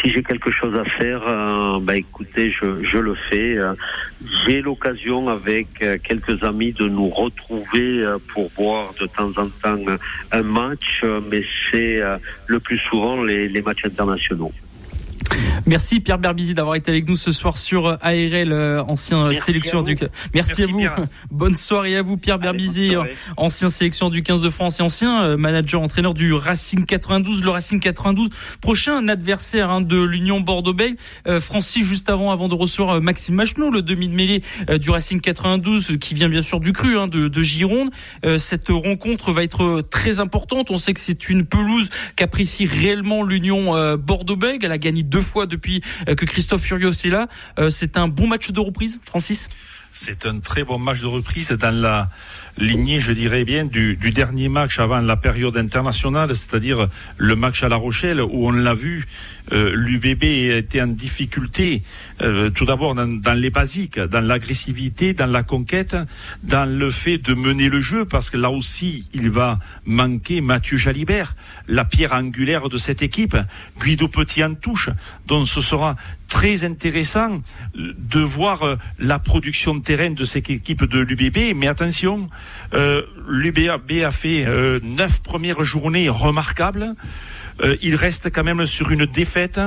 [0.00, 1.22] si j'ai quelque chose à faire,
[1.82, 3.56] bah écoutez, je, je le fais.
[4.46, 5.68] J'ai l'occasion avec
[6.02, 9.84] quelques amis de nous retrouver pour voir de temps en temps
[10.32, 12.00] un match, mais c'est
[12.46, 14.52] le plus souvent les, les matchs internationaux.
[15.66, 19.96] Merci Pierre Berbizi d'avoir été avec nous ce soir sur ARL, euh, ancien sélection du.
[20.34, 20.80] Merci, à vous.
[21.30, 22.94] Bonne soirée à vous Pierre Berbizi,
[23.36, 27.42] ancien sélection du 15 de France et ancien euh, manager entraîneur du Racing 92.
[27.42, 30.96] Le Racing 92, prochain adversaire hein, de l'Union Bordeaux-Bègles.
[31.26, 34.42] Euh, Francis juste avant, avant de recevoir Maxime Machenot, le demi de mêlée
[34.80, 37.90] du Racing 92, qui vient bien sûr du cru hein, de, de, Gironde.
[38.38, 40.70] cette rencontre va être très importante.
[40.70, 44.64] On sait que c'est une pelouse qu'apprécie réellement l'Union Bordeaux-Bègles.
[44.64, 47.28] Elle a gagné deux fois depuis euh, que Christophe Furios est là.
[47.58, 49.48] Euh, c'est un bon match de reprise, Francis?
[49.92, 52.10] C'est un très bon match de reprise dans la
[52.58, 57.62] lignée, je dirais bien, du, du dernier match avant la période internationale, c'est-à-dire le match
[57.62, 59.06] à La Rochelle, où on l'a vu,
[59.52, 61.82] euh, l'UBB était en difficulté,
[62.20, 65.96] euh, tout d'abord dans, dans, les basiques, dans l'agressivité, dans la conquête,
[66.42, 70.76] dans le fait de mener le jeu, parce que là aussi, il va manquer Mathieu
[70.76, 73.36] Jalibert, la pierre angulaire de cette équipe,
[73.80, 74.90] Guido Petit en touche,
[75.26, 75.96] donc ce sera
[76.28, 77.42] très intéressant
[77.74, 82.28] de voir euh, la production de terrain de cette équipe de l'UBB, mais attention,
[82.74, 86.94] euh, l'UBB a fait euh, neuf premières journées remarquables.
[87.62, 89.60] Euh, il reste quand même sur une défaite.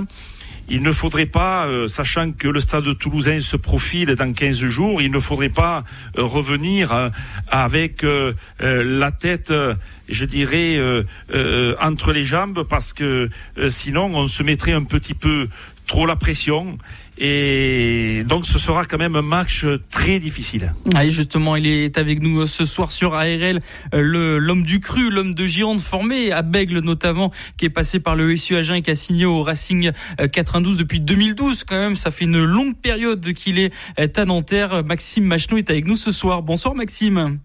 [0.69, 5.11] Il ne faudrait pas, sachant que le stade toulousain se profile dans 15 jours, il
[5.11, 5.83] ne faudrait pas
[6.15, 7.11] revenir
[7.49, 8.05] avec
[8.59, 9.51] la tête,
[10.07, 10.79] je dirais,
[11.81, 13.27] entre les jambes, parce que
[13.67, 15.49] sinon on se mettrait un petit peu
[15.87, 16.77] trop la pression.
[17.23, 20.73] Et donc ce sera quand même un match très difficile.
[20.95, 23.61] Allez, justement, il est avec nous ce soir sur ARL,
[23.93, 28.15] le l'homme du cru, l'homme de Gironde formé à Bègle notamment, qui est passé par
[28.15, 29.91] le SU Agen et qui a signé au Racing
[30.31, 31.95] 92 depuis 2012 quand même.
[31.95, 34.83] Ça fait une longue période qu'il est à Nanterre.
[34.83, 36.41] Maxime Machenou est avec nous ce soir.
[36.41, 37.37] Bonsoir Maxime.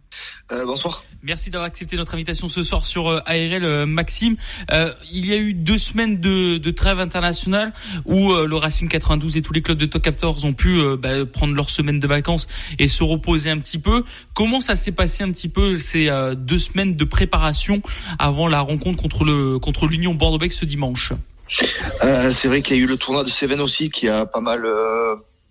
[0.52, 1.04] Euh, bonsoir.
[1.26, 4.36] Merci d'avoir accepté notre invitation ce soir sur euh, ARL, euh, Maxime.
[4.70, 7.72] Euh, il y a eu deux semaines de, de trêve internationale
[8.04, 11.52] où le Racing 92 et tous les clubs de top 14 ont pu bah, prendre
[11.54, 12.46] leur semaine de vacances
[12.78, 14.04] et se reposer un petit peu.
[14.34, 17.82] Comment ça s'est passé un petit peu ces deux semaines de préparation
[18.20, 21.12] avant la rencontre contre le contre l'Union Bordeaux-Bègles ce dimanche?
[21.48, 24.64] C'est vrai qu'il y a eu le tournoi de Seven aussi qui a pas mal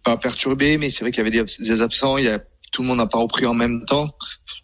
[0.03, 2.17] pas perturbé, mais c'est vrai qu'il y avait des, des absents.
[2.17, 2.39] Il y a
[2.71, 4.15] tout le monde n'a pas repris en même temps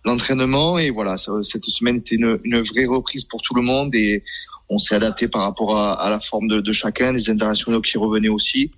[0.06, 4.24] l'entraînement et voilà cette semaine était une, une, vraie reprise pour tout le monde et
[4.70, 7.98] on s'est adapté par rapport à, à la forme de, de, chacun, des internationaux qui
[7.98, 8.72] revenaient aussi.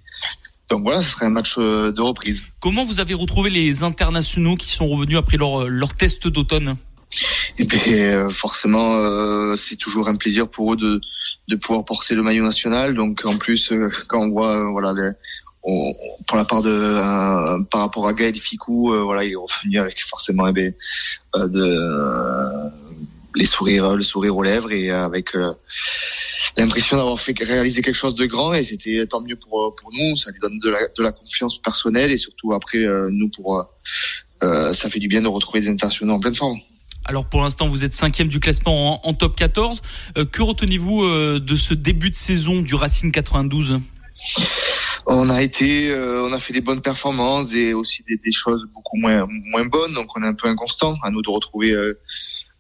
[0.70, 2.46] Donc voilà, ce serait un match euh, de reprise.
[2.60, 6.78] Comment vous avez retrouvé les internationaux qui sont revenus après leur, leur test d'automne?
[7.60, 11.00] Et eh bien, euh, forcément, euh, c'est toujours un plaisir pour eux de,
[11.48, 12.96] de pouvoir porter le maillot national.
[12.96, 13.72] Donc en plus,
[14.08, 15.12] quand on voit voilà les,
[15.64, 19.80] pour la part de euh, par rapport à Gaël Ficou, euh, voilà, il est revenu
[19.80, 20.74] avec forcément eh ben,
[21.36, 22.72] euh, de
[23.36, 25.32] les sourires, le sourire aux lèvres et avec
[26.56, 30.30] l'impression d'avoir fait réaliser quelque chose de grand et c'était tant mieux pour nous, ça
[30.30, 33.66] lui donne de la, confiance personnelle et surtout après nous pour
[34.40, 36.60] ça fait du bien de retrouver des internationaux en pleine forme.
[37.06, 39.82] Alors pour l'instant, vous êtes cinquième du classement en, en top 14.
[40.32, 43.80] que retenez-vous de ce début de saison du Racing 92
[45.06, 48.68] on a été, euh, on a fait des bonnes performances et aussi des, des, choses
[48.74, 49.94] beaucoup moins moins bonnes.
[49.94, 50.96] Donc on est un peu inconstant.
[51.04, 52.00] À nous de retrouver euh,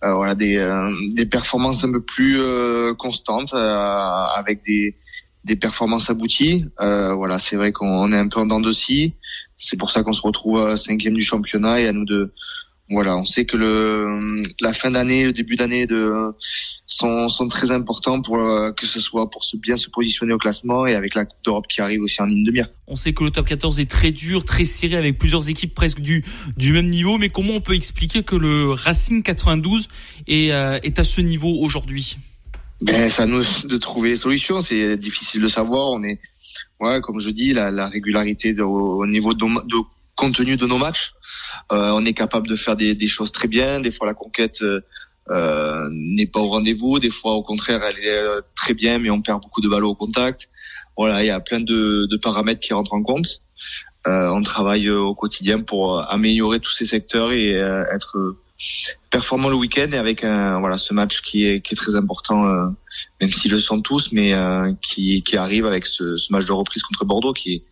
[0.03, 2.39] euh voilà des, euh, des performances un peu plus
[2.97, 4.97] constantes avec des
[5.45, 6.65] des performances abouties.
[6.79, 9.15] voilà, c'est vrai qu'on est un peu en dents de scie.
[9.55, 12.33] C'est pour ça qu'on se retrouve cinquième du championnat et à nous de
[12.89, 16.33] voilà, on sait que le, la fin d'année, le début d'année de,
[16.85, 20.37] sont, sont très importants pour euh, que ce soit pour se bien se positionner au
[20.37, 22.67] classement et avec la Coupe d'Europe qui arrive aussi en ligne de mire.
[22.87, 26.01] On sait que le top 14 est très dur, très serré avec plusieurs équipes presque
[26.01, 26.25] du,
[26.57, 29.87] du même niveau, mais comment on peut expliquer que le Racing 92
[30.27, 32.17] est, euh, est à ce niveau aujourd'hui?
[32.81, 34.59] Ben, ça nous de trouver les solutions.
[34.59, 35.89] C'est difficile de savoir.
[35.91, 36.19] On est,
[36.81, 39.77] ouais, comme je dis, la, la régularité au niveau de, de
[40.15, 41.13] contenu de nos matchs.
[41.71, 43.79] Euh, on est capable de faire des, des, choses très bien.
[43.79, 44.81] Des fois, la conquête euh,
[45.29, 46.99] euh, n'est pas au rendez-vous.
[46.99, 49.95] Des fois, au contraire, elle est très bien, mais on perd beaucoup de balles au
[49.95, 50.49] contact.
[50.97, 53.41] Voilà, il y a plein de, de paramètres qui rentrent en compte.
[54.05, 58.35] on travaille au quotidien pour améliorer tous ces secteurs et être
[59.09, 62.43] performant le week-end et avec un, voilà ce match qui est, qui est très important,
[63.19, 64.35] même s'ils le sont tous, mais
[64.81, 67.63] qui, qui arrive avec ce, ce match de reprise contre Bordeaux qui est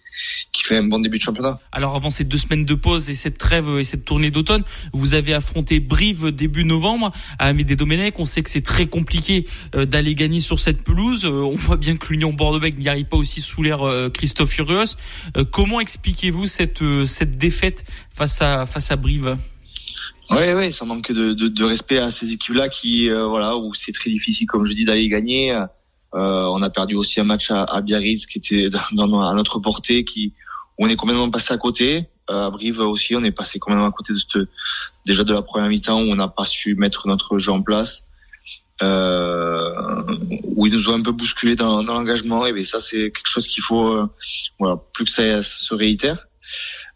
[0.52, 1.60] qui fait un bon début de championnat.
[1.72, 5.14] Alors avant ces deux semaines de pause et cette trêve et cette tournée d'automne, vous
[5.14, 8.20] avez affronté Brive début novembre à Amédée Domenech.
[8.20, 9.46] On sait que c'est très compliqué
[9.76, 11.26] euh, d'aller gagner sur cette pelouse.
[11.26, 14.50] Euh, on voit bien que l'Union Bordeaux-Bègles n'y arrive pas aussi sous l'air euh, Christophe
[14.52, 14.96] Furios.
[15.52, 19.38] Comment expliquez-vous cette cette défaite face à face à Brive?
[20.30, 23.92] Oui, oui, ça manque de, de, de respect à ces équipes-là qui, voilà, où c'est
[23.92, 25.54] très difficile, comme je dis, d'aller gagner.
[26.14, 29.60] Euh, on a perdu aussi un match à, à Biarritz qui était dans, à notre
[29.60, 30.34] portée, qui
[30.78, 32.10] on est complètement passé à côté.
[32.30, 34.48] Euh, à Brive aussi, on est passé complètement à côté de ce
[35.06, 38.04] déjà de la première mi-temps où on n'a pas su mettre notre jeu en place.
[38.82, 40.04] Euh,
[40.56, 43.30] où ils nous ont un peu bousculé dans, dans l'engagement et bien ça c'est quelque
[43.30, 44.10] chose qu'il faut euh,
[44.58, 46.26] voilà plus que ça se réitère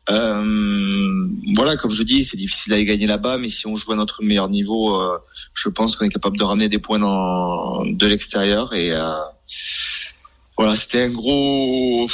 [0.10, 3.96] euh, voilà, comme je dis, c'est difficile d'aller gagner là-bas, mais si on joue à
[3.96, 5.18] notre meilleur niveau, euh,
[5.54, 8.74] je pense qu'on est capable de ramener des points de l'extérieur.
[8.74, 9.15] Et euh,
[10.58, 12.08] voilà, c'était un gros,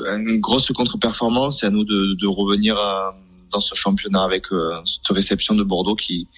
[0.00, 1.60] une grosse contre-performance.
[1.60, 2.76] C'est à nous de, de revenir
[3.52, 4.46] dans ce championnat avec
[4.84, 6.28] cette réception de Bordeaux qui,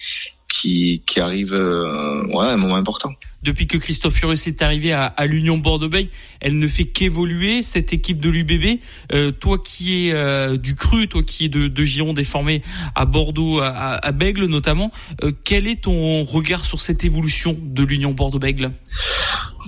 [0.49, 3.11] qui, qui arrive euh, ouais, à un moment important.
[3.41, 6.09] Depuis que Christophe Furios est arrivé à, à l'Union Bordeaux-Bègles,
[6.41, 8.79] elle ne fait qu'évoluer cette équipe de l'UBB.
[9.13, 12.61] Euh, toi qui es euh, du cru, toi qui es de, de Gironde déformé
[12.95, 13.69] à Bordeaux, à,
[14.05, 14.91] à Bègle notamment,
[15.23, 18.73] euh, quel est ton regard sur cette évolution de l'Union Bordeaux-Bègles?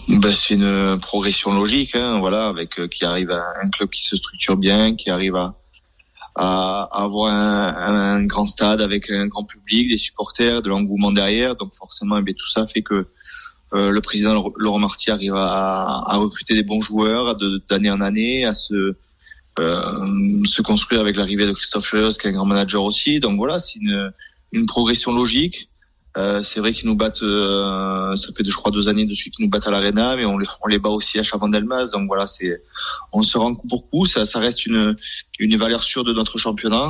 [0.07, 4.01] Ben, c'est une progression logique, hein, voilà, avec euh, qui arrive à un club qui
[4.03, 5.55] se structure bien, qui arrive à
[6.41, 11.55] à, avoir un, un, grand stade avec un grand public, des supporters, de l'engouement derrière.
[11.55, 13.07] Donc forcément, eh tout ça fait que
[13.73, 17.37] euh, le président Laurent Marty arrive à, à recruter des bons joueurs
[17.69, 18.95] d'année en année, à se
[19.59, 23.19] euh, se construire avec l'arrivée de Christophe Furios, qui est un grand manager aussi.
[23.19, 24.11] Donc voilà, c'est une,
[24.51, 25.69] une progression logique.
[26.17, 29.45] Euh, c'est vrai qu'ils nous battent, euh, ça fait je crois deux années dessus qu'ils
[29.45, 31.91] nous battent à l'Arena, mais on les, on les bat aussi à Chavandelmas.
[31.93, 32.61] Donc voilà, c'est,
[33.13, 34.05] on se rend coup pour coup.
[34.05, 34.95] Ça, ça reste une,
[35.39, 36.89] une valeur sûre de notre championnat.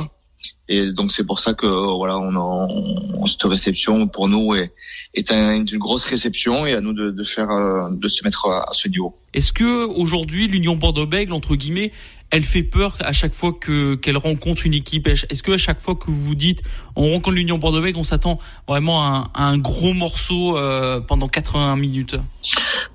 [0.68, 4.72] Et donc c'est pour ça que voilà, on, en, cette réception pour nous est,
[5.14, 8.66] est une grosse réception et à nous de, de faire, euh, de se mettre à,
[8.72, 9.16] ce niveau.
[9.34, 11.92] Est-ce que aujourd'hui l'Union Bordeaux-Bègles entre guillemets
[12.32, 15.06] elle fait peur à chaque fois que qu'elle rencontre une équipe.
[15.06, 16.62] Est-ce que à chaque fois que vous vous dites
[16.96, 22.16] on rencontre l'Union Bordeaux-Bègles, on s'attend vraiment à un, gros morceau euh, pendant 80 minutes?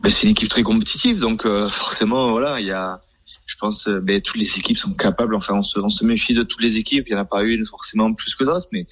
[0.02, 3.02] Ben, c'est une équipe très compétitive, donc euh, forcément voilà, il y a
[3.46, 5.36] je pense ben, toutes les équipes sont capables.
[5.36, 7.06] Enfin, on se, on se méfie de toutes les équipes.
[7.08, 8.88] Il n'y en a pas une forcément plus que d'autres, mais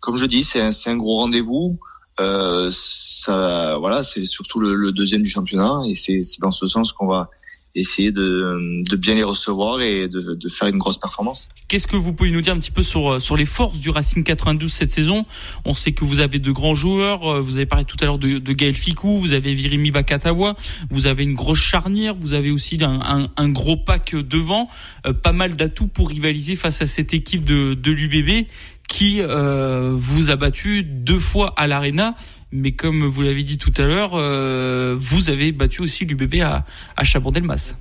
[0.00, 1.78] comme je dis, c'est un, un gros rendez-vous.
[2.20, 6.92] Euh, ça, voilà, c'est surtout le, le, deuxième du championnat, et c'est dans ce sens
[6.92, 7.28] qu'on va
[7.74, 11.48] essayer de, de, bien les recevoir et de, de faire une grosse performance.
[11.68, 14.22] Qu'est-ce que vous pouvez nous dire un petit peu sur, sur les forces du Racing
[14.22, 15.26] 92 cette saison?
[15.64, 18.18] On sait que vous avez de grands joueurs, euh, vous avez parlé tout à l'heure
[18.18, 20.56] de, de Gaël Ficou, vous avez Virimi Vakatawa,
[20.90, 24.68] vous avez une grosse charnière, vous avez aussi un, un, un gros pack devant,
[25.06, 28.46] euh, pas mal d'atouts pour rivaliser face à cette équipe de, de l'UBB
[28.88, 32.14] qui euh, vous a battu deux fois à l'Arena
[32.54, 36.64] mais comme vous l'avez dit tout à l'heure, euh, vous avez battu aussi l'UBB à,
[36.96, 37.74] à Chabon-Delmas.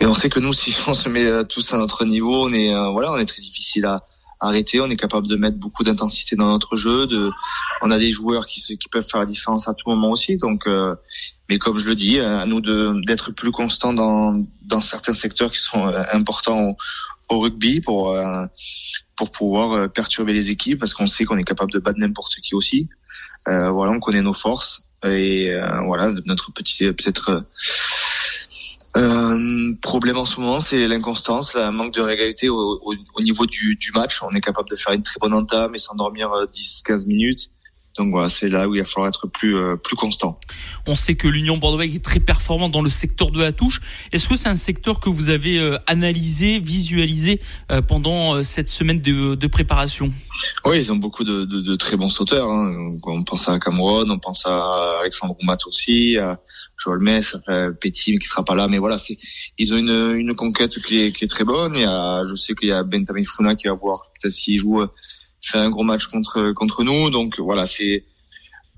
[0.00, 2.52] Et on sait que nous, si on se met euh, tous à notre niveau, on
[2.52, 4.02] est euh, voilà, on est très difficile à
[4.40, 4.80] arrêter.
[4.80, 7.06] On est capable de mettre beaucoup d'intensité dans notre jeu.
[7.80, 10.36] On a des joueurs qui, qui peuvent faire la différence à tout moment aussi.
[10.36, 10.68] Donc,
[11.48, 15.60] mais comme je le dis, à nous d'être plus constants dans, dans certains secteurs qui
[15.60, 16.76] sont importants
[17.30, 18.14] au, au rugby pour
[19.16, 22.54] pour pouvoir perturber les équipes parce qu'on sait qu'on est capable de battre n'importe qui
[22.54, 22.88] aussi.
[23.48, 27.44] Euh, voilà, on connaît nos forces et euh, voilà notre petit peut-être
[28.96, 33.76] euh, problème en ce moment, c'est l'inconstance, le manque de réalité au, au, niveau du,
[33.76, 34.22] du, match.
[34.22, 37.50] On est capable de faire une très bonne entame et s'endormir 10-15 minutes.
[37.96, 40.40] Donc voilà, c'est là où il va falloir être plus euh, plus constant.
[40.86, 43.80] On sait que l'Union Bordeaux est très performante dans le secteur de la touche.
[44.10, 47.40] Est-ce que c'est un secteur que vous avez euh, analysé, visualisé
[47.70, 50.12] euh, pendant cette semaine de, de, préparation?
[50.64, 52.50] Oui, ils ont beaucoup de, de, de très bons sauteurs.
[52.50, 52.98] Hein.
[53.04, 56.40] On pense à Cameron, on pense à Alexandre Roumat aussi, à
[56.76, 59.16] Joël Metz, à Petit qui sera pas là, mais voilà, c'est
[59.56, 61.76] ils ont une, une conquête qui est, qui est très bonne.
[61.76, 64.82] Y a, je sais qu'il y a Benjamin Funa qui va voir peut-être s'il joue
[65.44, 67.10] fait un gros match contre contre nous.
[67.10, 68.04] Donc voilà, c'est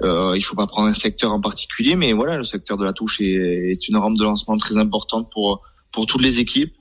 [0.03, 2.93] euh, il faut pas prendre un secteur en particulier, mais voilà, le secteur de la
[2.93, 5.62] touche est, est une rampe de lancement très importante pour
[5.93, 6.76] pour toutes les équipes.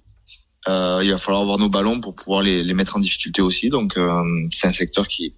[0.67, 3.69] Euh, il va falloir avoir nos ballons pour pouvoir les, les mettre en difficulté aussi.
[3.69, 5.33] Donc euh, c'est un secteur qui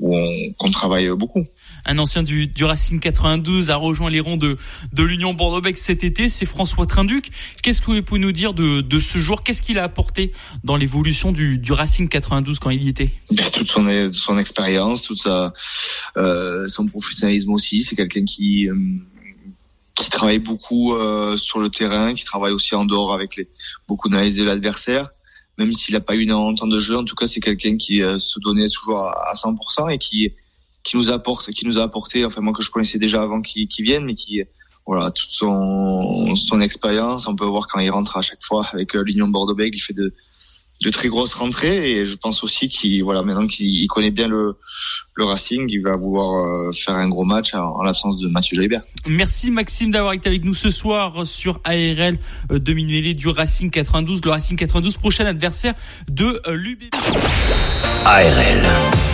[0.00, 1.46] où on, qu'on travaille beaucoup.
[1.84, 4.56] Un ancien du, du Racing 92 a rejoint les rangs de,
[4.92, 7.30] de l'Union Bordeaux-Bègles cet été, c'est François Trinduc.
[7.62, 9.42] Qu'est-ce que vous pouvez nous dire de, de ce jour?
[9.42, 10.32] Qu'est-ce qu'il a apporté
[10.64, 13.10] dans l'évolution du, du Racing 92 quand il y était?
[13.32, 15.52] Ben, Toute son, son expérience, tout sa,
[16.16, 17.82] euh, son professionnalisme aussi.
[17.82, 18.68] C'est quelqu'un qui...
[19.94, 23.48] Qui travaille beaucoup euh, sur le terrain, qui travaille aussi en dehors avec les,
[23.88, 25.10] beaucoup d'analyse l'adversaire.
[25.58, 28.02] Même s'il n'a pas eu un temps de jeu, en tout cas, c'est quelqu'un qui
[28.02, 30.32] euh, se donnait toujours à, 100% et qui
[30.82, 33.68] qui nous apporte, qui nous a apporté, enfin moi que je connaissais déjà avant qu'il
[33.68, 34.42] qu vienne, mais qui
[34.84, 37.28] voilà toute son son expérience.
[37.28, 39.92] On peut voir quand il rentre à chaque fois avec euh, l'Union Bordeaux-Bègles, il fait
[39.92, 40.12] de
[40.82, 44.56] de très grosses rentrées et je pense aussi qu'il voilà maintenant qu'il connaît bien le
[45.14, 48.82] le Racing, il va vouloir euh, faire un gros match en, l'absence de Mathieu Jalibert.
[49.06, 52.18] Merci Maxime d'avoir été avec nous ce soir sur ARL
[52.50, 55.74] euh, demi du Racing 92, le Racing 92 prochain adversaire
[56.08, 56.94] de euh, l'UBB.
[58.04, 59.11] ARL.